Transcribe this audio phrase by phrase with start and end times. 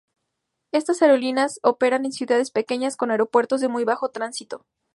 [0.73, 4.65] Estas aerolíneas operan en ciudades pequeñas con aeropuertos de muy bajo tránsito.